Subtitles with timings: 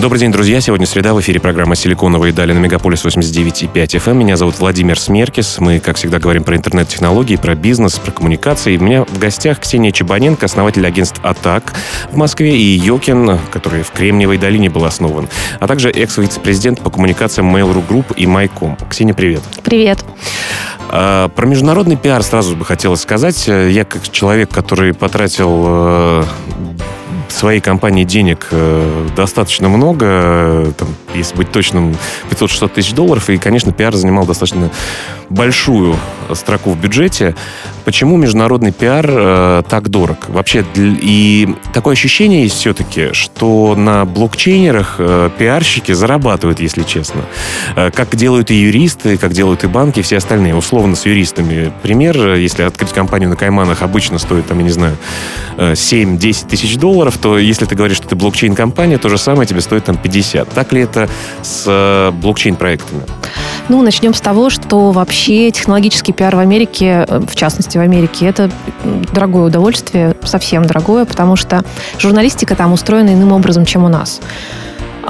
[0.00, 0.60] Добрый день, друзья.
[0.60, 1.12] Сегодня среда.
[1.12, 4.14] В эфире программа «Силиконовые дали» на Мегаполис 89,5 FM.
[4.14, 5.56] Меня зовут Владимир Смеркис.
[5.58, 8.76] Мы, как всегда, говорим про интернет-технологии, про бизнес, про коммуникации.
[8.76, 11.74] У меня в гостях Ксения Чебаненко, основатель агентств «Attack»
[12.12, 17.54] в Москве, и Йокин, который в Кремниевой долине был основан, а также экс-вице-президент по коммуникациям
[17.54, 18.78] Mail.ru Group и Майком.
[18.88, 19.42] Ксения, привет.
[19.64, 20.04] Привет.
[20.90, 23.48] А, про международный пиар сразу бы хотелось сказать.
[23.48, 26.24] Я как человек, который потратил э,
[27.32, 31.96] своей компании денег э, достаточно много, э, там, если быть точным,
[32.30, 34.70] 500-600 тысяч долларов, и, конечно, пиар занимал достаточно
[35.28, 35.96] большую
[36.34, 37.34] строку в бюджете.
[37.84, 40.28] Почему международный пиар э, так дорог?
[40.28, 44.96] Вообще, и такое ощущение есть все-таки, что на блокчейнерах
[45.38, 47.22] пиарщики зарабатывают, если честно.
[47.74, 50.54] Как делают и юристы, как делают и банки, и все остальные.
[50.54, 51.72] Условно с юристами.
[51.82, 54.96] Пример, если открыть компанию на Кайманах обычно стоит, там, я не знаю,
[55.58, 59.60] 7-10 э, тысяч долларов, то если ты говоришь, что ты блокчейн-компания, то же самое тебе
[59.60, 60.48] стоит там 50.
[60.50, 61.08] Так ли это
[61.42, 63.02] с э, блокчейн-проектами?
[63.68, 68.26] Ну, начнем с того, что вообще технологический пиар в Америке, э, в частности в Америке,
[68.26, 68.50] это
[69.12, 71.62] дорогое удовольствие, совсем дорогое, потому что
[71.98, 74.20] журналистика там устроена иным образом, чем у нас.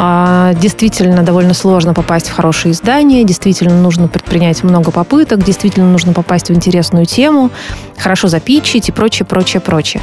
[0.00, 6.12] А, действительно довольно сложно попасть в хорошее издание, действительно нужно предпринять много попыток, действительно нужно
[6.12, 7.50] попасть в интересную тему,
[7.96, 10.00] хорошо запичить и прочее, прочее, прочее.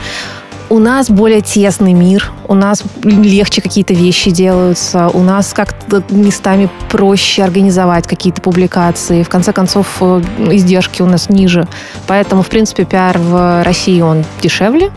[0.70, 6.70] У нас более тесный мир, у нас легче какие-то вещи делаются, у нас как-то местами
[6.90, 9.22] проще организовать какие-то публикации.
[9.22, 11.68] В конце концов, э, издержки у нас ниже.
[12.08, 14.92] Поэтому, в принципе, пиар в России, он дешевле.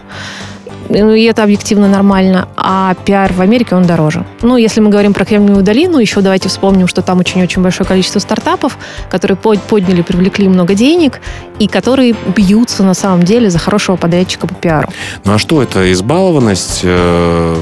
[0.89, 4.25] Ну, и это объективно нормально, а пиар в Америке, он дороже.
[4.42, 8.19] Ну, если мы говорим про Кремниевую долину, еще давайте вспомним, что там очень-очень большое количество
[8.21, 8.78] стартапов,
[9.10, 11.21] которые подняли, привлекли много денег,
[11.59, 14.88] и которые бьются на самом деле за хорошего подрядчика по пиару.
[15.25, 17.56] Ну, а что это, избалованность э,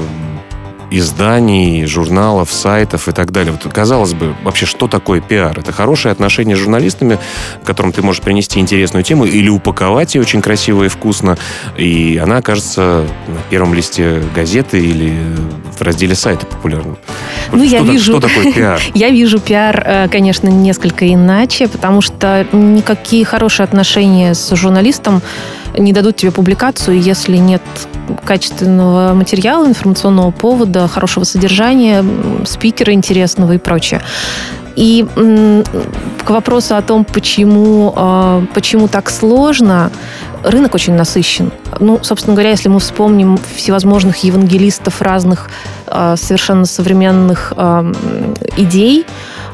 [0.91, 3.51] изданий, журналов, сайтов и так далее.
[3.51, 5.57] Вот, казалось бы, вообще, что такое пиар?
[5.59, 7.19] Это хорошее отношение с журналистами,
[7.63, 11.37] которым ты можешь принести интересную тему или упаковать ее очень красиво и вкусно,
[11.77, 15.13] и она окажется на первом листе газеты или
[15.77, 16.97] в разделе сайта популярным.
[17.51, 18.17] Ну, что я так, вижу...
[18.17, 18.81] Что такое пиар?
[18.93, 25.21] Я вижу пиар, э, конечно, несколько иначе, потому что никакие хорошие отношения с журналистом
[25.77, 27.61] не дадут тебе публикацию, если нет
[28.25, 32.03] качественного материала, информационного повода, хорошего содержания,
[32.45, 34.01] спикера интересного и прочее.
[34.75, 35.05] И
[36.23, 39.91] к вопросу о том, почему, а, почему так сложно,
[40.43, 41.51] рынок очень насыщен.
[41.79, 45.49] Ну, собственно говоря, если мы вспомним всевозможных евангелистов разных
[45.87, 47.53] а, совершенно современных
[48.55, 49.05] идей,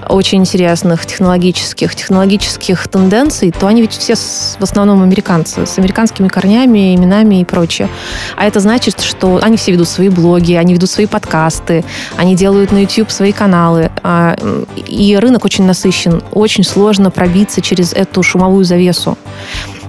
[0.10, 6.28] очень интересных технологических, технологических тенденций, то они ведь все с, в основном американцы, с американскими
[6.28, 7.90] корнями, именами и прочее.
[8.36, 11.84] А это значит, что они все ведут свои блоги, они ведут свои подкасты,
[12.18, 13.92] они делают на YouTube свои каналы.
[14.04, 14.36] А,
[14.76, 16.24] и рынок очень насыщен.
[16.32, 19.18] Очень сложно пробиться через эту шумовую завесу.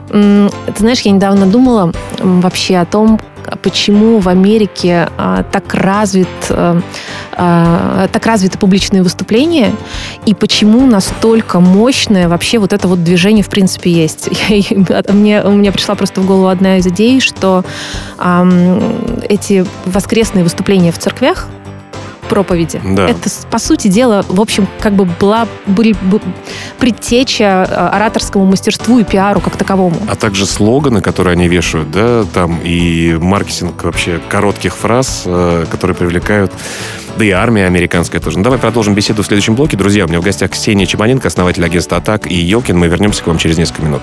[0.09, 3.19] Ты знаешь, я недавно думала вообще о том,
[3.63, 6.81] почему в Америке а, так развит а,
[7.33, 9.73] а, так развито публичные выступления
[10.27, 14.29] и почему настолько мощное вообще вот это вот движение в принципе есть.
[14.49, 17.65] Я, мне, у меня пришла просто в голову одна из идей, что
[18.19, 18.47] а,
[19.29, 21.49] эти воскресные выступления в церквях
[22.25, 22.81] проповеди.
[22.85, 23.09] Да.
[23.09, 25.95] Это, по сути дела, в общем, как бы была были,
[26.79, 29.97] предтеча э, ораторскому мастерству и пиару как таковому.
[30.09, 35.97] А также слоганы, которые они вешают, да, там и маркетинг вообще коротких фраз, э, которые
[35.97, 36.53] привлекают
[37.17, 38.39] да и армия американская тоже.
[38.39, 39.77] Ну, давай продолжим беседу в следующем блоке.
[39.77, 42.77] Друзья, у меня в гостях Ксения Чебаненко, основатель агентства «Атак» и Йокин.
[42.77, 44.03] Мы вернемся к вам через несколько минут.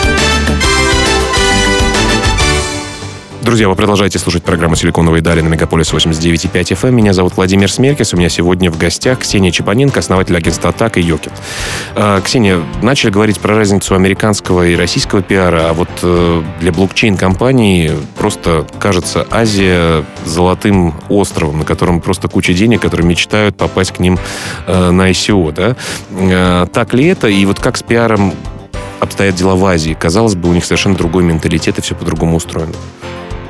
[3.51, 6.91] Друзья, вы продолжаете слушать программу «Силиконовые дали» на Мегаполис 89.5 FM.
[6.91, 8.13] Меня зовут Владимир Смеркис.
[8.13, 11.33] У меня сегодня в гостях Ксения Чепаненко, основатель агентства «Атак» и «Йокет».
[11.93, 17.91] А, Ксения, начали говорить про разницу американского и российского пиара, а вот э, для блокчейн-компаний
[18.17, 24.17] просто кажется Азия золотым островом, на котором просто куча денег, которые мечтают попасть к ним
[24.65, 25.75] э, на ICO, да?
[26.09, 27.27] А, так ли это?
[27.27, 28.33] И вот как с пиаром
[29.01, 29.93] обстоят дела в Азии?
[29.99, 32.75] Казалось бы, у них совершенно другой менталитет и все по-другому устроено.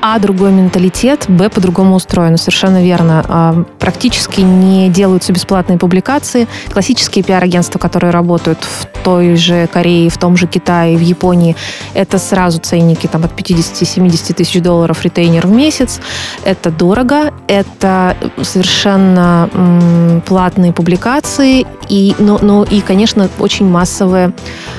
[0.01, 3.23] А, другой менталитет, Б, по-другому устроено, совершенно верно.
[3.27, 6.47] А, практически не делаются бесплатные публикации.
[6.71, 11.55] Классические пиар-агентства, которые работают в той же Корее, в том же Китае, в Японии,
[11.93, 15.99] это сразу ценники там, от 50-70 тысяч долларов ретейнер в месяц.
[16.43, 24.33] Это дорого, это совершенно м, платные публикации, и, но, но и, конечно, очень массовые,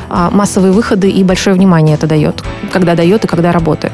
[0.08, 2.42] а, массовые выходы и большое внимание это дает,
[2.72, 3.92] когда дает и когда работает.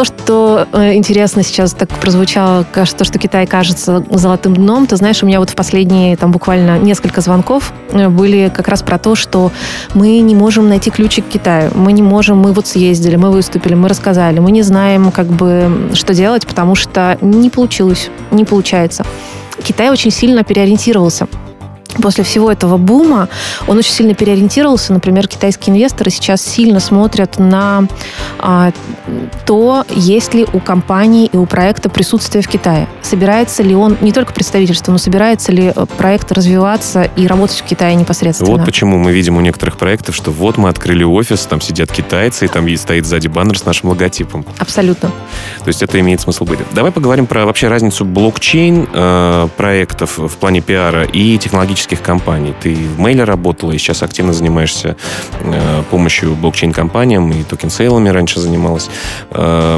[0.00, 5.22] То, что э, интересно сейчас так прозвучало, то, что Китай кажется золотым дном, ты знаешь,
[5.22, 9.14] у меня вот в последние там буквально несколько звонков э, были как раз про то,
[9.14, 9.52] что
[9.92, 11.70] мы не можем найти ключик к Китаю.
[11.74, 15.90] Мы не можем, мы вот съездили, мы выступили, мы рассказали, мы не знаем, как бы,
[15.92, 19.04] что делать, потому что не получилось, не получается.
[19.62, 21.28] Китай очень сильно переориентировался
[22.02, 23.28] после всего этого бума
[23.66, 24.92] он очень сильно переориентировался.
[24.92, 27.84] Например, китайские инвесторы сейчас сильно смотрят на
[28.38, 28.72] а,
[29.46, 32.88] то, есть ли у компании и у проекта присутствие в Китае.
[33.02, 37.64] Собирается ли он, не только представительство, но собирается ли э, проект развиваться и работать в
[37.64, 38.50] Китае непосредственно.
[38.50, 42.44] Вот почему мы видим у некоторых проектов, что вот мы открыли офис, там сидят китайцы,
[42.44, 44.44] и там стоит сзади баннер с нашим логотипом.
[44.58, 45.10] Абсолютно.
[45.60, 46.58] То есть это имеет смысл быть.
[46.72, 52.54] Давай поговорим про вообще разницу блокчейн э, проектов в плане пиара и технологических технологических компаний.
[52.60, 54.96] Ты в Мейле работала и сейчас активно занимаешься
[55.40, 58.90] э, помощью блокчейн-компаниям и токен-сейлами раньше занималась.
[59.30, 59.76] Э,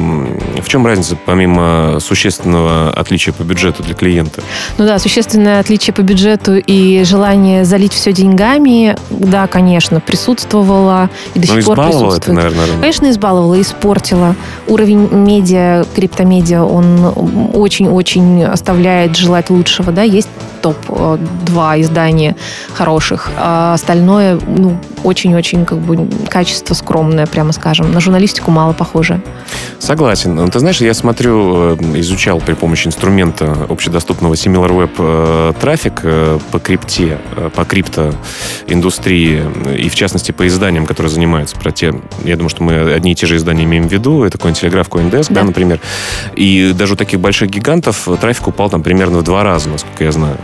[0.61, 4.43] в чем разница, помимо существенного отличия по бюджету для клиента?
[4.79, 11.41] Ну да, существенное отличие по бюджету и желание залить все деньгами, да, конечно, присутствовало и
[11.41, 12.23] до Но сих пор присутствует.
[12.23, 12.81] это, наверное, рынок.
[12.81, 14.35] Конечно, избаловало, испортило.
[14.67, 20.29] Уровень медиа, криптомедиа, он очень-очень оставляет желать лучшего, да, есть
[20.63, 22.37] топ-2 издания
[22.75, 27.93] хороших, а остальное, ну, очень-очень как бы качество скромное, прямо скажем.
[27.93, 29.21] На журналистику мало похоже.
[29.79, 30.35] Согласен.
[30.35, 36.39] Ну, ты знаешь, я смотрю, э, изучал при помощи инструмента общедоступного SimilarWeb э, трафик э,
[36.53, 37.19] по крипте,
[37.55, 39.43] по криптоиндустрии
[39.77, 41.93] и, в частности, по изданиям, которые занимаются про те...
[42.25, 44.23] Я думаю, что мы одни и те же издания имеем в виду.
[44.23, 45.41] Это Cointelegraph, CoinDesk, да.
[45.41, 45.81] да, например.
[46.37, 50.13] И даже у таких больших гигантов трафик упал там примерно в два раза, насколько я
[50.13, 50.37] знаю.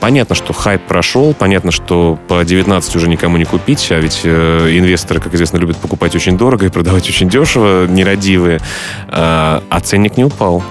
[0.00, 5.20] Понятно, что хайп прошел, понятно, что по 19 уже никому не купить, а ведь инвесторы,
[5.20, 8.60] как известно, любят покупать очень дорого и продавать очень дешево, нерадивые красивые,
[9.08, 10.62] а, ценник не упал.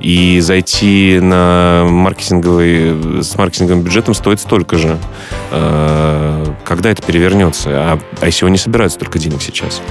[0.00, 4.96] И зайти на маркетинговый, с маркетинговым бюджетом стоит столько же.
[5.50, 7.68] Когда это перевернется?
[7.70, 9.82] А ICO не собирают столько денег сейчас.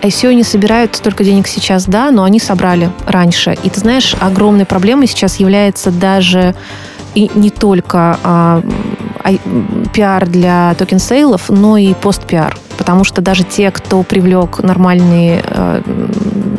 [0.00, 3.58] ICO не собирают столько денег сейчас, да, но они собрали раньше.
[3.62, 6.54] И ты знаешь, огромной проблемой сейчас является даже
[7.18, 8.62] и не только а,
[9.24, 9.30] а,
[9.92, 15.82] пиар для токен-сейлов, но и пост-пиар потому что даже те, кто привлек нормальные э,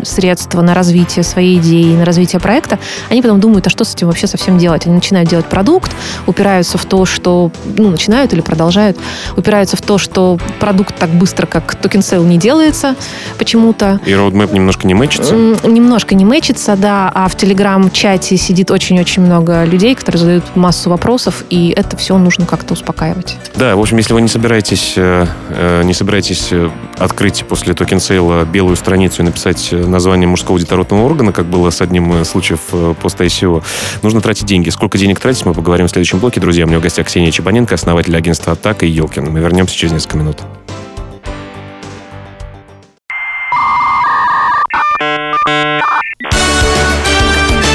[0.03, 2.77] средства на развитие своей идеи, на развитие проекта,
[3.09, 4.85] они потом думают, а что с этим вообще совсем делать?
[4.85, 5.91] Они начинают делать продукт,
[6.27, 8.97] упираются в то, что, ну, начинают или продолжают,
[9.35, 12.95] упираются в то, что продукт так быстро, как токен сейл, не делается
[13.37, 13.99] почему-то.
[14.05, 15.33] И roadmap немножко не мэчится?
[15.33, 21.45] Немножко не мэчится, да, а в телеграм-чате сидит очень-очень много людей, которые задают массу вопросов,
[21.49, 23.37] и это все нужно как-то успокаивать.
[23.55, 27.75] Да, в общем, если вы не собираетесь, э, э, не собираетесь собираетесь э, открыть после
[27.75, 32.27] токен-сейла белую страницу и написать э, название мужского детородного органа, как было с одним из
[32.27, 33.63] случаев э, пост ICO,
[34.01, 34.71] нужно тратить деньги.
[34.71, 36.41] Сколько денег тратить, мы поговорим в следующем блоке.
[36.41, 39.31] Друзья, у меня в гостях Ксения Чебаненко, основатель агентства «Атака» и «Елкин».
[39.31, 40.37] Мы вернемся через несколько минут.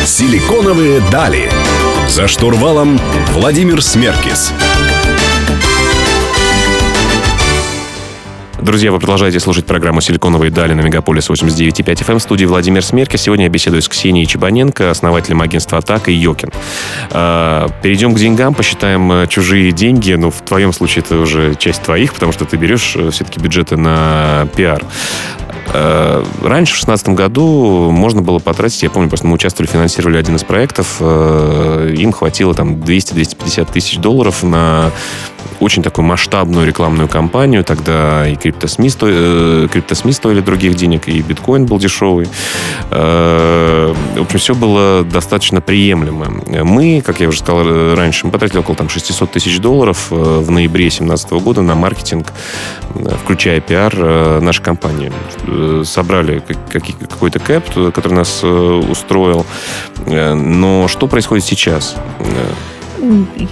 [0.04, 1.48] Силиконовые дали.
[2.08, 2.98] За штурвалом
[3.32, 4.52] Владимир Смеркис.
[8.64, 12.18] Друзья, вы продолжаете слушать программу «Силиконовые дали» на Мегаполис 89.5 FM.
[12.18, 13.18] В студии Владимир Смерки.
[13.18, 16.48] Сегодня я беседую с Ксенией Чебаненко, основателем агентства «Атака» и «Йокин».
[17.10, 20.14] А, перейдем к деньгам, посчитаем э, чужие деньги.
[20.14, 23.76] Ну, в твоем случае это уже часть твоих, потому что ты берешь э, все-таки бюджеты
[23.76, 24.82] на пиар.
[25.72, 30.36] А, раньше, в 2016 году, можно было потратить, я помню, просто мы участвовали, финансировали один
[30.36, 34.90] из проектов, э, им хватило там 200-250 тысяч долларов на
[35.60, 37.64] очень такую масштабную рекламную кампанию.
[37.64, 39.06] Тогда и криптосми, сто...
[39.08, 42.28] Э, криптосми стоили других денег, и биткоин был дешевый.
[42.90, 46.42] Э, в общем, все было достаточно приемлемо.
[46.64, 50.50] Мы, как я уже сказал раньше, мы потратили около там, 600 тысяч долларов э, в
[50.50, 52.32] ноябре 2017 года на маркетинг,
[53.22, 53.94] включая пиар
[54.40, 55.12] нашей компании.
[55.84, 56.42] Собрали
[57.10, 59.46] какой-то кэп, который нас устроил.
[60.06, 61.96] Но что происходит сейчас?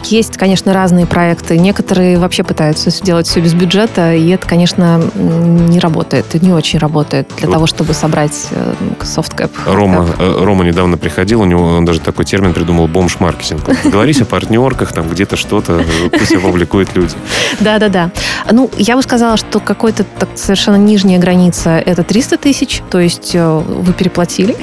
[0.04, 1.58] Есть, конечно, разные проекты.
[1.58, 6.34] Некоторые вообще пытаются сделать все без бюджета, и это, конечно, не работает.
[6.42, 7.54] Не очень работает для вот.
[7.54, 9.50] того, чтобы собрать э, софткэп.
[9.66, 13.62] Рома, э, Рома недавно приходил, у него он даже такой термин придумал бомж-маркетинг.
[13.84, 17.14] Говорись о партнерках, там где-то что-то, пусть опубликуют люди.
[17.60, 18.10] Да-да-да.
[18.50, 20.04] Ну, я бы сказала, что какой-то
[20.34, 24.56] совершенно нижняя граница– это 300 тысяч, то есть э, вы переплатили.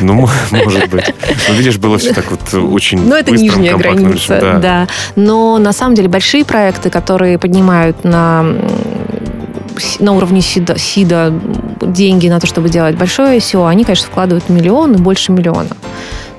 [0.00, 1.04] Ну, может быть.
[1.48, 4.58] Но видишь, было все так вот очень Ну, это нижняя граница, да.
[4.58, 4.88] да.
[5.16, 8.44] Но на самом деле большие проекты, которые поднимают на
[10.00, 11.32] на уровне СИДа, СИДа
[11.82, 15.68] деньги на то, чтобы делать большое SEO, они, конечно, вкладывают миллион и больше миллиона.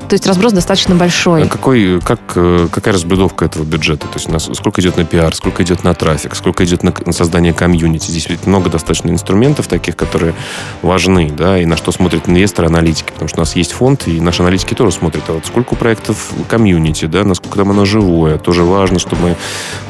[0.09, 1.43] То есть разброс достаточно большой.
[1.43, 4.07] А какой, как, э, какая разбредовка этого бюджета?
[4.07, 6.91] То есть у нас сколько идет на пиар, сколько идет на трафик, сколько идет на,
[7.05, 8.09] на создание комьюнити?
[8.09, 10.33] Здесь ведь много достаточно инструментов таких, которые
[10.81, 13.11] важны, да, и на что смотрят инвесторы, аналитики.
[13.11, 16.31] Потому что у нас есть фонд, и наши аналитики тоже смотрят, а вот сколько проектов
[16.47, 18.39] комьюнити, да, насколько там оно живое.
[18.39, 19.35] Тоже важно, чтобы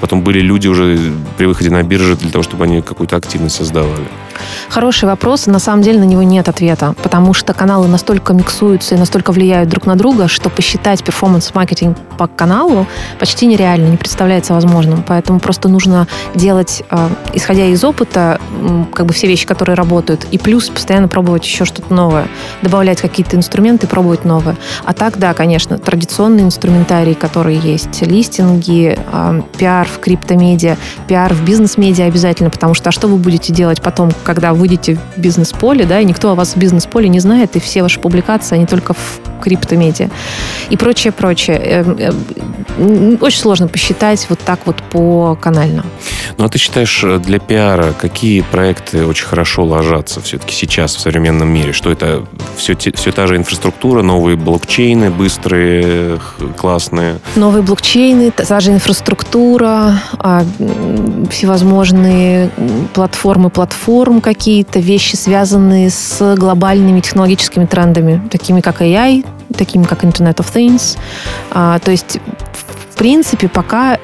[0.01, 0.99] потом были люди уже
[1.37, 4.03] при выходе на биржу для того, чтобы они какую-то активность создавали.
[4.69, 5.47] Хороший вопрос.
[5.47, 9.69] На самом деле на него нет ответа, потому что каналы настолько миксуются и настолько влияют
[9.69, 12.85] друг на друга, что посчитать перформанс-маркетинг по каналу
[13.19, 15.03] почти нереально, не представляется возможным.
[15.07, 18.39] Поэтому просто нужно делать, э, исходя из опыта,
[18.93, 22.27] как бы все вещи, которые работают, и плюс постоянно пробовать еще что-то новое,
[22.61, 24.57] добавлять какие-то инструменты, пробовать новое.
[24.85, 30.77] А так, да, конечно, традиционные инструментарии, которые есть, листинги, э, пиар в криптомедиа,
[31.07, 35.19] пиар в бизнес-медиа обязательно, потому что а что вы будете делать потом, когда выйдете в
[35.19, 38.67] бизнес-поле, да, и никто о вас в бизнес-поле не знает, и все ваши публикации, они
[38.67, 40.11] только в криптомедиа
[40.69, 42.13] и прочее, прочее.
[43.21, 45.83] Очень сложно посчитать вот так вот по канально.
[46.37, 50.99] Ну, а ты считаешь, э, для пиара какие проекты очень хорошо ложатся все-таки сейчас в
[50.99, 51.73] современном мире?
[51.73, 56.19] Что это все, все та же инфраструктура, новые блокчейны быстрые,
[56.57, 57.19] классные?
[57.35, 60.43] Новые блокчейны, та же инфраструктура, а,
[61.29, 62.49] всевозможные
[62.93, 69.25] платформы платформ какие-то, вещи, связанные с глобальными технологическими трендами, такими как AI,
[69.57, 70.97] такими как Internet of Things.
[71.51, 72.19] А, то есть,
[72.99, 73.97] принципе, пока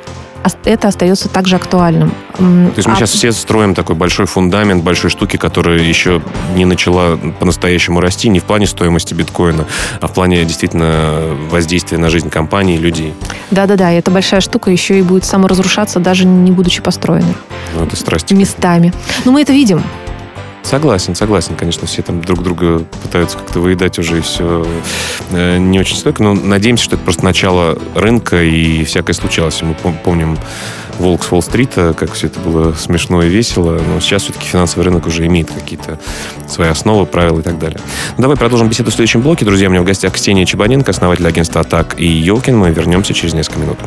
[0.63, 2.11] это остается также актуальным.
[2.37, 2.95] То есть мы а...
[2.95, 6.21] сейчас все строим такой большой фундамент большой штуки, которая еще
[6.55, 9.65] не начала по-настоящему расти, не в плане стоимости биткоина,
[9.99, 13.13] а в плане действительно воздействия на жизнь компании и людей.
[13.51, 17.35] Да-да-да, и эта большая штука еще и будет саморазрушаться, даже не будучи построенной.
[17.75, 18.33] Ну, это страсти.
[18.33, 18.93] Местами.
[19.25, 19.83] Но мы это видим.
[20.65, 21.55] Согласен, согласен.
[21.55, 24.65] Конечно, все там друг друга пытаются как-то выедать уже и все
[25.31, 26.23] э, не очень стойко.
[26.23, 29.61] Но надеемся, что это просто начало рынка и всякое случалось.
[29.61, 30.37] Мы помним
[30.97, 33.79] Волк с Уолл-стрита, как все это было смешно и весело.
[33.79, 35.99] Но сейчас все-таки финансовый рынок уже имеет какие-то
[36.47, 37.79] свои основы, правила и так далее.
[38.17, 39.45] Ну, давай продолжим беседу в следующем блоке.
[39.45, 42.57] Друзья, у меня в гостях Ксения Чебаненко, основатель агентства «Атак» и Йокин.
[42.57, 43.77] Мы вернемся через несколько минут.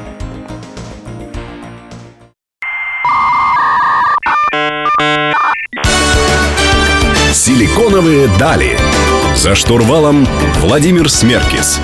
[7.79, 8.77] Силиконовые дали.
[9.37, 11.81] За штурвалом Владимир Смеркис.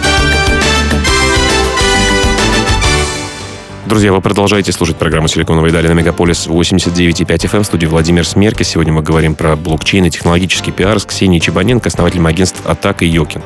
[3.87, 8.71] Друзья, вы продолжаете слушать программу «Силиконовые дали» на Мегаполис 89.5 FM в студии Владимир Смеркис.
[8.71, 13.07] Сегодня мы говорим про блокчейн и технологический пиар с Ксенией Чебаненко, основателем агентств «Атак» и
[13.07, 13.43] «Йокин».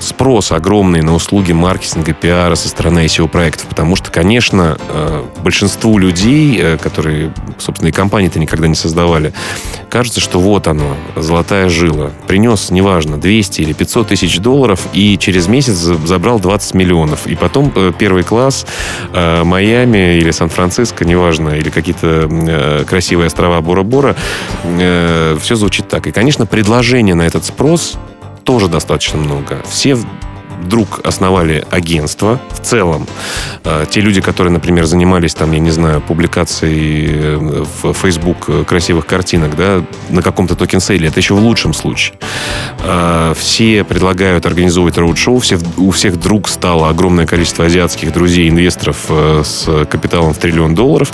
[0.00, 6.58] Спрос огромный на услуги маркетинга, пиара со стороны SEO-проектов, потому что, конечно, э, большинству людей,
[6.60, 9.32] э, которые, собственно, и компании-то никогда не создавали,
[9.88, 12.10] кажется, что вот оно, золотая жила.
[12.26, 17.26] Принес, неважно, 200 или 500 тысяч долларов и через месяц забрал 20 миллионов.
[17.26, 18.66] И потом э, первый класс,
[19.12, 24.16] Майами или Сан-Франциско, неважно, или какие-то красивые острова Бора-Бора,
[24.64, 26.06] все звучит так.
[26.06, 27.96] И, конечно, предложение на этот спрос
[28.44, 29.62] тоже достаточно много.
[29.68, 29.96] Все
[30.64, 33.06] вдруг основали агентство в целом.
[33.64, 39.06] Э, те люди, которые, например, занимались там, я не знаю, публикацией э, в Facebook красивых
[39.06, 42.16] картинок, да, на каком-то токен-сейле, это еще в лучшем случае.
[42.82, 48.96] Э, все предлагают организовывать роуд-шоу, все, у всех вдруг стало огромное количество азиатских друзей, инвесторов
[49.08, 51.12] с капиталом в триллион долларов.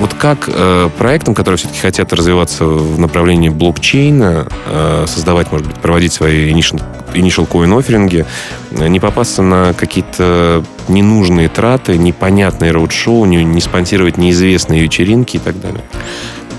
[0.00, 5.76] Вот как э, проектам, которые все-таки хотят развиваться в направлении блокчейна, э, создавать, может быть,
[5.76, 6.82] проводить свои initial,
[7.14, 8.26] initial coin офферинги,
[8.72, 15.40] э, не попасться на какие-то ненужные траты, непонятные роуд-шоу, не, не спонсировать неизвестные вечеринки и
[15.40, 15.84] так далее?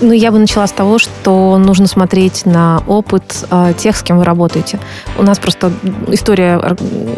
[0.00, 4.18] Ну, я бы начала с того, что нужно смотреть на опыт э, тех, с кем
[4.18, 4.78] вы работаете.
[5.16, 5.72] У нас просто
[6.08, 6.76] история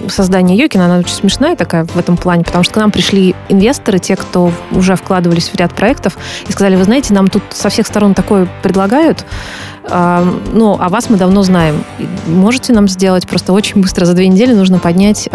[0.09, 3.99] создания Йокина, она очень смешная такая в этом плане, потому что к нам пришли инвесторы,
[3.99, 6.17] те, кто уже вкладывались в ряд проектов,
[6.47, 9.27] и сказали, вы знаете, нам тут со всех сторон такое предлагают,
[9.91, 11.83] А, ну, а вас мы давно знаем.
[12.27, 15.29] Можете нам сделать просто очень быстро, за две недели нужно поднять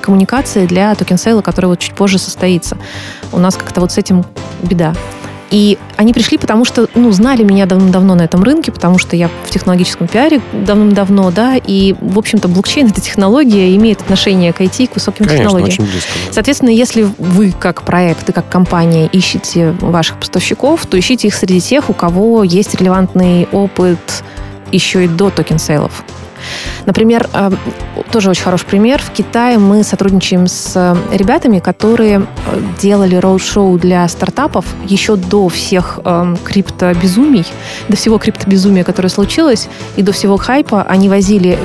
[0.00, 2.76] коммуникации для токен-сейла, который вот чуть позже состоится.
[3.32, 4.24] У нас как-то вот с этим
[4.62, 4.94] беда.
[5.50, 9.30] И они пришли, потому что, ну, знали меня давно-давно на этом рынке, потому что я
[9.44, 14.88] в технологическом пиаре давным-давно, да, и, в общем-то, блокчейн— это технология, имеет отношение к IT,
[14.88, 15.68] к высоким Конечно, технологиям.
[15.68, 16.10] очень близко.
[16.26, 16.32] да.
[16.32, 21.60] Соответственно, если вы, как проект и как компания, ищете ваших поставщиков, то ищите их среди
[21.60, 23.98] тех, у кого есть релевантный опыт
[24.70, 26.04] еще и до токен-сейлов.
[26.86, 27.50] Например, э,
[28.10, 29.00] тоже очень хороший пример.
[29.02, 35.48] В Китае мы сотрудничаем с э, ребятами, которые э, делали роуд-шоу для стартапов еще до
[35.48, 36.00] всех
[36.44, 37.44] криптобезумий,
[37.88, 40.82] до всего криптобезумия, которое случилось, и до всего хайпа.
[40.82, 41.58] Они возили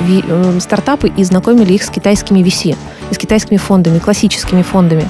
[0.59, 2.75] стартапы и знакомили их с китайскими VC,
[3.11, 5.09] с китайскими фондами, классическими фондами.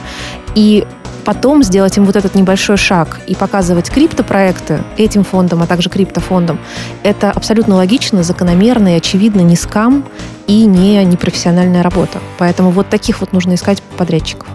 [0.55, 0.85] И
[1.23, 6.59] потом сделать им вот этот небольшой шаг и показывать криптопроекты этим фондам, а также криптофондам,
[7.03, 10.05] это абсолютно логично, закономерно и очевидно не скам
[10.47, 12.19] и не непрофессиональная работа.
[12.37, 14.47] Поэтому вот таких вот нужно искать подрядчиков.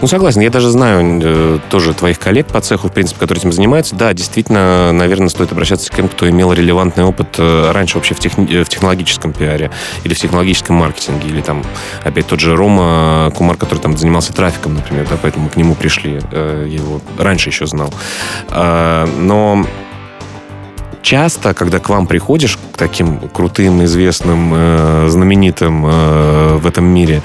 [0.00, 0.40] Ну, согласен.
[0.40, 3.94] Я даже знаю э, тоже твоих коллег по цеху, в принципе, которые этим занимаются.
[3.94, 8.18] Да, действительно, наверное, стоит обращаться к тем, кто имел релевантный опыт э, раньше вообще в,
[8.18, 9.70] техни- э, в технологическом пиаре
[10.04, 11.62] или в технологическом маркетинге, или там,
[12.04, 16.20] опять тот же Рома Кумар, который там занимался трафиком, например, да, поэтому к нему пришли.
[16.32, 17.92] Э, его раньше еще знал.
[18.50, 19.66] Э, но
[21.02, 27.22] часто, когда к вам приходишь, к таким крутым, известным, э, знаменитым э, в этом мире,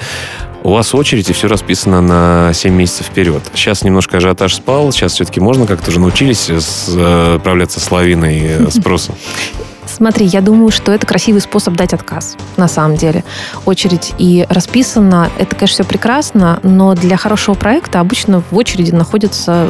[0.66, 3.40] у вас очередь, и все расписано на 7 месяцев вперед.
[3.54, 8.70] Сейчас немножко ажиотаж спал, сейчас все-таки можно как-то уже научились э, справляться с лавиной э,
[8.70, 9.14] спроса.
[9.96, 13.24] Смотри, я думаю, что это красивый способ дать отказ, на самом деле.
[13.64, 15.30] Очередь и расписана.
[15.38, 19.66] Это, конечно, все прекрасно, но для хорошего проекта обычно в очереди находятся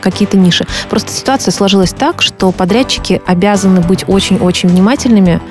[0.00, 0.66] какие-то ниши.
[0.88, 5.42] Просто ситуация сложилась так, что подрядчики обязаны быть очень-очень внимательными,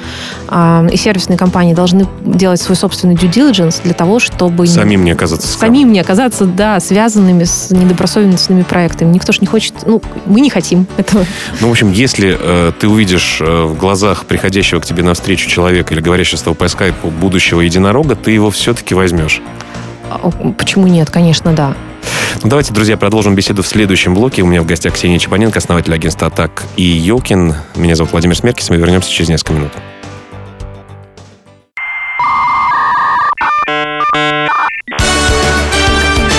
[0.47, 4.65] а, и сервисные компании должны делать свой собственный due diligence для того, чтобы...
[4.65, 9.13] Самим не оказаться Самим не оказаться, да, связанными с недобросовестными проектами.
[9.13, 9.75] Никто же не хочет...
[9.85, 11.23] Ну, мы не хотим этого.
[11.61, 15.49] Ну, в общем, если э, ты увидишь э, в глазах глазах приходящего к тебе навстречу
[15.49, 19.41] человека или говорящего с тобой по скайпу будущего единорога, ты его все-таки возьмешь.
[20.09, 21.09] А, почему нет?
[21.09, 21.75] Конечно, да.
[22.41, 24.43] Ну, давайте, друзья, продолжим беседу в следующем блоке.
[24.43, 27.53] У меня в гостях Ксения Чапаненко, основатель агентства «Атак» и Йокин.
[27.75, 28.69] Меня зовут Владимир Смеркис.
[28.69, 29.71] Мы вернемся через несколько минут.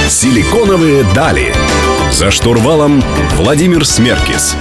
[0.08, 1.54] Силиконовые дали.
[2.12, 3.02] За штурвалом
[3.36, 4.56] Владимир Смеркис.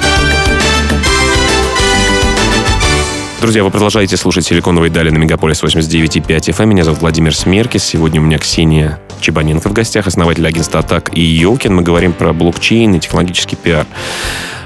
[3.40, 6.66] Друзья, вы продолжаете слушать «Силиконовые дали» на Мегаполис 89.5 FM.
[6.66, 7.84] Меня зовут Владимир Смеркис.
[7.84, 11.76] Сегодня у меня Ксения Чебаненко в гостях, основатель агентства «Атак» и Йолкин.
[11.76, 13.86] Мы говорим про блокчейн и технологический пиар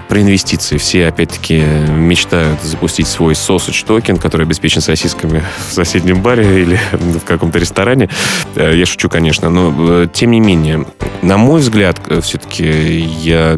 [0.07, 0.77] про инвестиции.
[0.77, 7.25] Все, опять-таки, мечтают запустить свой sausage токен, который обеспечен сосисками в соседнем баре или в
[7.25, 8.09] каком-то ресторане.
[8.55, 10.85] Э, я шучу, конечно, но э, тем не менее,
[11.21, 13.57] на мой взгляд, э, все-таки я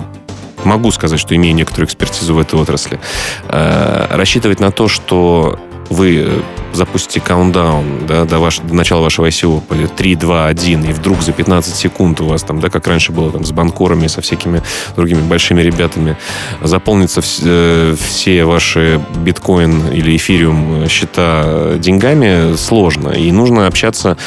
[0.65, 2.99] могу сказать, что имею некоторую экспертизу в этой отрасли,
[3.47, 6.43] э, рассчитывать на то, что вы
[6.74, 9.62] запустите каундаун да, до, ваш, до начала вашего ICO,
[9.96, 13.32] 3, 2, 1, и вдруг за 15 секунд у вас там, да, как раньше было
[13.32, 14.62] там с банкорами, со всякими
[14.96, 16.18] другими большими ребятами,
[16.62, 23.10] заполнится вс, э, все ваши биткоин или эфириум счета деньгами, сложно.
[23.10, 24.18] И нужно общаться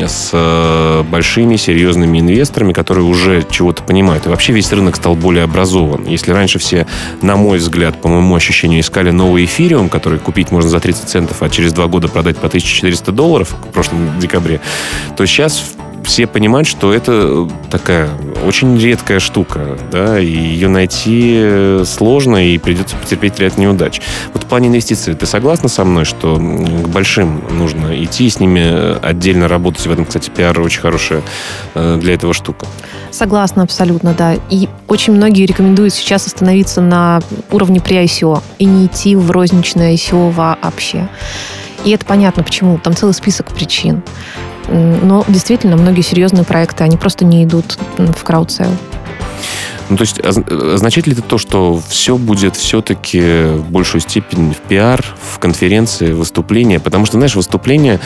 [0.00, 4.26] с э, большими, серьезными инвесторами, которые уже чего-то понимают.
[4.26, 6.04] И вообще весь рынок стал более образован.
[6.06, 6.86] Если раньше все,
[7.22, 11.42] на мой взгляд, по моему ощущению, искали новый эфириум, который купить можно за 30 центов,
[11.42, 14.60] а через два два года продать по 1400 долларов в прошлом декабре,
[15.16, 18.08] то сейчас все понимают, что это такая
[18.46, 24.00] очень редкая штука, да, и ее найти сложно, и придется потерпеть ряд неудач.
[24.32, 28.98] Вот в плане инвестиций ты согласна со мной, что к большим нужно идти, с ними
[29.04, 29.86] отдельно работать?
[29.86, 31.22] В этом, кстати, пиар очень хорошая
[31.74, 32.66] э, для этого штука.
[33.10, 34.34] Согласна абсолютно, да.
[34.50, 37.20] И очень многие рекомендуют сейчас остановиться на
[37.50, 41.08] уровне при ICO и не идти в розничное ICO вообще.
[41.84, 42.78] И это понятно почему.
[42.78, 44.02] Там целый список причин.
[44.68, 48.70] Но действительно, многие серьезные проекты, они просто не идут в краудсейл.
[49.90, 54.68] Ну, то есть означает ли это то, что все будет все-таки в большую степень в
[54.68, 56.80] пиар, в конференции, выступления?
[56.80, 58.00] Потому что, знаешь, выступления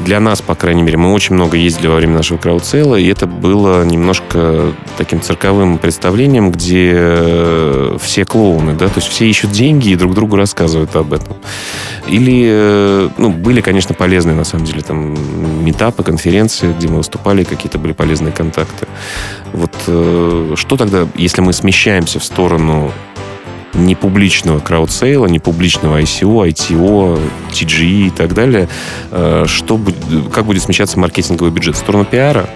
[0.00, 3.26] для нас, по крайней мере, мы очень много ездили во время нашего краудсейла, и это
[3.26, 9.94] было немножко таким цирковым представлением, где все клоуны, да, то есть все ищут деньги и
[9.94, 11.36] друг другу рассказывают об этом.
[12.08, 15.14] Или, э, ну, были, конечно, полезные, на самом деле, там,
[15.64, 18.88] метапы, конференции, где мы выступали, какие-то были полезные контакты.
[19.52, 22.90] Вот э, что тогда, если мы смещаемся в сторону
[23.74, 28.68] непубличного краудсейла, непубличного ICO, ITO, TGE и так далее,
[29.10, 29.80] э, что,
[30.32, 31.76] как будет смещаться маркетинговый бюджет?
[31.76, 32.48] В сторону пиара?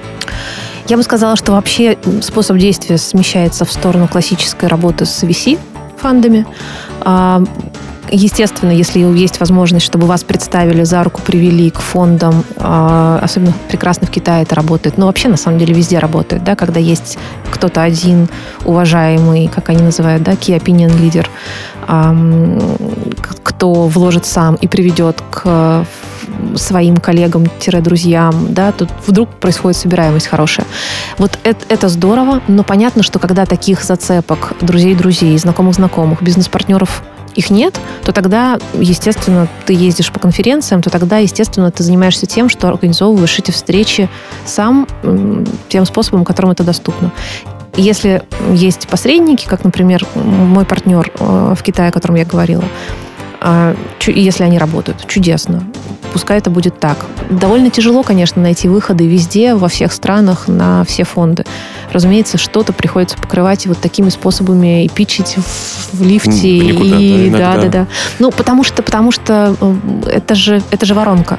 [0.89, 5.59] Я бы сказала, что вообще способ действия смещается в сторону классической работы с VC
[5.97, 6.47] фандами.
[8.11, 14.07] Естественно, если есть возможность, чтобы вас представили за руку, привели к фондам, а, особенно прекрасно
[14.07, 17.19] в Китае это работает, но вообще на самом деле везде работает, да, когда есть
[17.51, 18.29] кто-то один
[18.65, 21.27] уважаемый, как они называют, да, key opinion leader,
[23.43, 25.87] кто вложит сам и приведет к
[26.57, 30.67] своим коллегам-друзьям, да, тут вдруг происходит собираемость хорошая.
[31.19, 37.03] Вот это, это здорово, но понятно, что когда таких зацепок друзей-друзей, знакомых-знакомых, бизнес-партнеров
[37.37, 42.49] их нет, то тогда, естественно, ты ездишь по конференциям, то тогда, естественно, ты занимаешься тем,
[42.49, 44.09] что организовываешь эти встречи
[44.45, 44.87] сам
[45.69, 47.13] тем способом, которым это доступно.
[47.77, 48.23] Если
[48.53, 52.65] есть посредники, как, например, мой партнер э, в Китае, о котором я говорила,
[54.07, 55.63] если они работают, чудесно.
[56.13, 56.97] Пускай это будет так.
[57.31, 61.45] Довольно тяжело, конечно, найти выходы везде, во всех странах, на все фонды.
[61.93, 66.59] Разумеется, что-то приходится покрывать вот такими способами и питчить в, в лифте.
[66.59, 67.87] Никуда, и, да, да, да, да.
[68.19, 69.55] Ну, потому что, потому что
[70.07, 71.39] это же, это же воронка.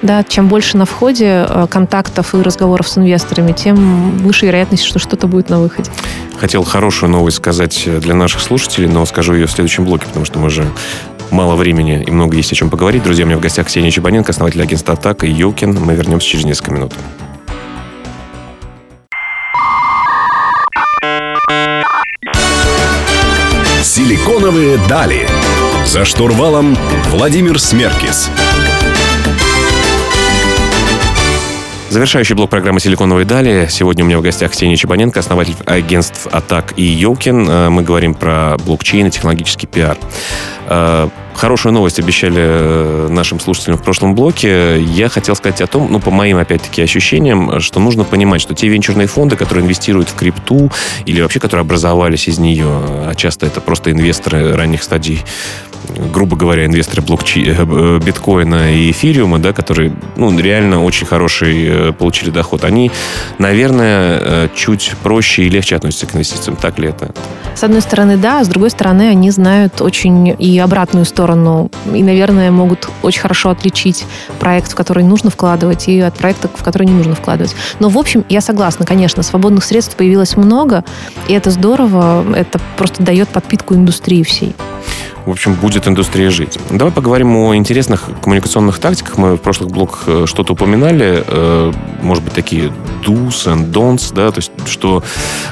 [0.00, 5.00] Да, чем больше на входе э, контактов и разговоров с инвесторами, тем выше вероятность, что
[5.00, 5.90] что-то будет на выходе.
[6.38, 10.38] Хотел хорошую новость сказать для наших слушателей, но скажу ее в следующем блоке, потому что
[10.38, 10.64] мы же
[11.30, 13.02] мало времени и много есть о чем поговорить.
[13.02, 15.74] Друзья, у меня в гостях Ксения Чебаненко, основатель агентства «Атака» и Йокин.
[15.84, 16.92] Мы вернемся через несколько минут.
[23.82, 25.28] Силиконовые дали.
[25.84, 26.76] За штурвалом
[27.10, 28.30] Владимир Смеркис.
[31.98, 33.66] Завершающий блок программы «Силиконовые дали».
[33.68, 37.50] Сегодня у меня в гостях Ксения Чебаненко, основатель агентств «Атак» и «Йокин».
[37.50, 39.98] Э, мы говорим про блокчейн и технологический пиар.
[40.68, 44.80] Э, хорошую новость обещали э, нашим слушателям в прошлом блоке.
[44.80, 48.68] Я хотел сказать о том, ну, по моим, опять-таки, ощущениям, что нужно понимать, что те
[48.68, 50.70] венчурные фонды, которые инвестируют в крипту
[51.04, 55.24] или вообще, которые образовались из нее, а часто это просто инвесторы ранних стадий
[55.96, 57.44] грубо говоря, инвесторы блокчи...
[57.46, 62.90] Э, э, биткоина и эфириума, да, которые ну, реально очень хороший э, получили доход, они,
[63.38, 66.56] наверное, чуть проще и легче относятся к инвестициям.
[66.56, 67.12] Так ли это?
[67.54, 72.50] С одной стороны, да, с другой стороны, они знают очень и обратную сторону, и, наверное,
[72.50, 74.06] могут очень хорошо отличить
[74.38, 77.54] проект, в который нужно вкладывать, и от проекта, в который не нужно вкладывать.
[77.80, 80.84] Но, в общем, я согласна, конечно, свободных средств появилось много,
[81.26, 84.54] и это здорово, это просто дает подпитку индустрии всей
[85.28, 86.58] в общем, будет индустрия жить.
[86.70, 89.18] Давай поговорим о интересных коммуникационных тактиках.
[89.18, 91.22] Мы в прошлых блоках э, что-то упоминали.
[91.26, 92.72] Э, может быть, такие
[93.04, 95.02] do's and don'ts, да, то есть что,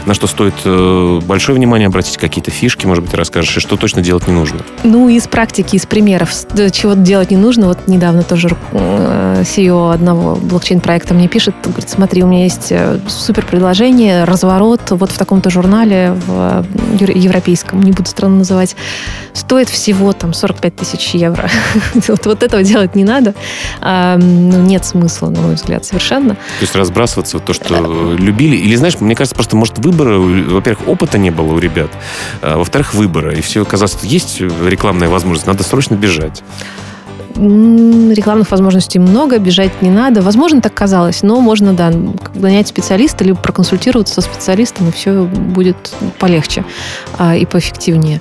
[0.06, 3.76] на что стоит э, большое внимание обратить, какие-то фишки, может быть, ты расскажешь, и что
[3.76, 4.60] точно делать не нужно.
[4.82, 6.30] Ну, из практики, из примеров,
[6.72, 7.66] чего делать не нужно.
[7.66, 12.72] Вот недавно тоже CEO одного блокчейн-проекта мне пишет, говорит, смотри, у меня есть
[13.08, 18.74] супер предложение, разворот вот в таком-то журнале в европейском, не буду странно называть,
[19.34, 21.48] стоит стоит всего там 45 тысяч евро.
[21.94, 23.34] вот, вот этого делать не надо.
[23.80, 26.34] А, ну, нет смысла, на мой взгляд, совершенно.
[26.34, 28.56] То есть разбрасываться то, что любили.
[28.56, 31.90] Или, знаешь, мне кажется, просто, может, выбора, во-первых, опыта не было у ребят,
[32.42, 33.34] а, во-вторых, выбора.
[33.34, 36.42] И все оказалось, есть рекламная возможность, надо срочно бежать
[37.36, 40.22] рекламных возможностей много, бежать не надо.
[40.22, 41.92] Возможно, так казалось, но можно, да,
[42.34, 45.76] нанять специалиста, либо проконсультироваться со специалистом, и все будет
[46.18, 46.64] полегче
[47.18, 48.20] а, и поэффективнее.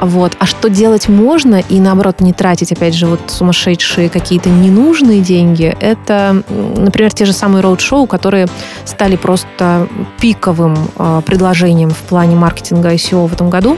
[0.00, 0.36] Вот.
[0.38, 5.76] А что делать можно и, наоборот, не тратить, опять же, вот сумасшедшие какие-то ненужные деньги,
[5.80, 8.46] это, например, те же самые роуд-шоу, которые
[8.84, 9.88] стали просто
[10.20, 13.76] пиковым э, предложением в плане маркетинга ICO в этом году.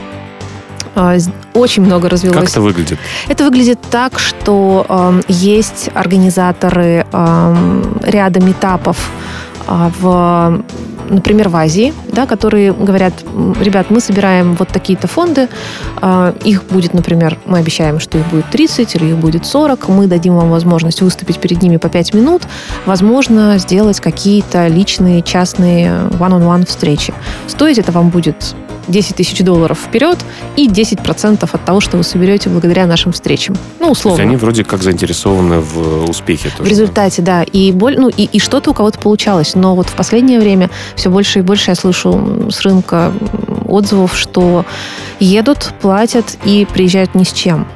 [0.95, 1.19] Э,
[1.55, 2.39] очень много развилось.
[2.39, 2.99] Как это выглядит?
[3.29, 9.11] Это выглядит так, что э, есть организаторы э, ряда метапов
[9.67, 10.63] э, в
[11.11, 13.13] например, в Азии, да, которые говорят,
[13.61, 15.49] ребят, мы собираем вот такие-то фонды,
[16.01, 20.07] а, их будет, например, мы обещаем, что их будет 30 или их будет 40, мы
[20.07, 22.43] дадим вам возможность выступить перед ними по 5 минут,
[22.87, 27.13] возможно, сделать какие-то личные, частные one-on-one встречи.
[27.47, 28.55] Стоить это вам будет
[28.91, 30.19] 10 тысяч долларов вперед
[30.57, 33.57] и 10% от того, что вы соберете благодаря нашим встречам.
[33.79, 34.17] Ну, условно.
[34.17, 36.51] То есть они вроде как заинтересованы в успехе.
[36.51, 37.43] Тоже, в результате, да.
[37.43, 39.55] И, боль, ну, и, и что-то у кого-то получалось.
[39.55, 43.13] Но вот в последнее время все больше и больше я слышу с рынка
[43.67, 44.65] отзывов, что
[45.19, 47.67] едут, платят и приезжают ни с чем.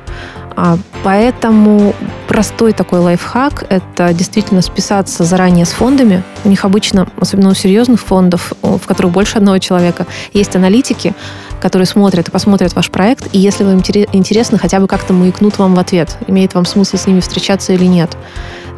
[0.57, 1.95] А, поэтому
[2.29, 6.23] простой такой лайфхак– это действительно списаться заранее с фондами.
[6.45, 11.15] У них обычно, особенно у серьезных фондов, в которых больше одного человека, есть аналитики,
[11.61, 15.75] которые смотрят и посмотрят ваш проект, и если вам интересно, хотя бы как-то маякнут вам
[15.75, 18.17] в ответ, имеет вам смысл с ними встречаться или нет.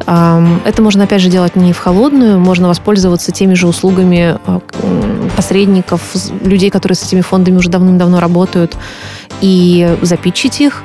[0.05, 4.61] Это можно, опять же, делать не в холодную, можно воспользоваться теми же услугами а,
[5.35, 6.01] посредников,
[6.43, 8.77] людей, которые с этими фондами уже давным-давно работают,
[9.41, 10.83] и запичить их,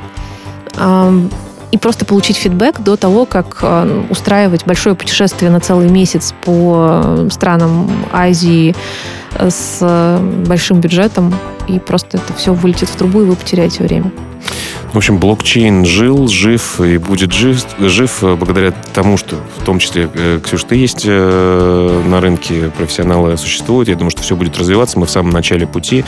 [0.77, 7.27] и просто получить фидбэк до того, как а, устраивать большое путешествие на целый месяц по
[7.31, 8.75] странам Азии
[9.39, 11.35] с большим бюджетом,
[11.69, 14.13] и просто это все вылетит в трубу, и вы потеряете время.
[14.93, 19.79] В общем, блокчейн жил, жив и будет жив, жив э, благодаря тому, что в том
[19.79, 23.89] числе, э, Ксюш, ты есть э, на рынке, профессионалы существуют.
[23.89, 24.99] Я думаю, что все будет развиваться.
[24.99, 26.05] Мы в самом начале пути.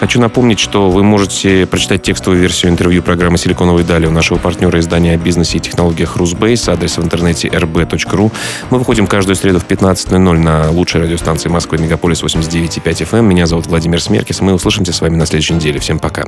[0.00, 4.80] Хочу напомнить, что вы можете прочитать текстовую версию интервью программы «Силиконовой дали» у нашего партнера
[4.80, 6.66] издания о бизнесе и технологиях «Русбейс».
[6.70, 8.32] Адрес в интернете rb.ru.
[8.70, 13.22] Мы выходим каждую среду в 15.00 на лучшей радиостанции Москвы «Мегаполис 89.5 FM».
[13.22, 14.40] Меня зовут Владимир Смеркис.
[14.40, 15.78] Мы услышимся с вами на следующей неделе.
[15.78, 16.24] Всем пока.